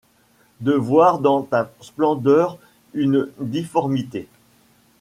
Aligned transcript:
De 0.61 0.71
voir 0.73 1.19
dans 1.19 1.43
ta 1.43 1.71
splendeur 1.79 2.57
une 2.95 3.29
difformité. 3.39 4.27